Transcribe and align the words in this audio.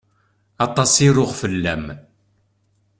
Aṭas 0.65 0.93
i 1.07 1.09
ruɣ 1.15 1.31
fell-am. 1.41 1.85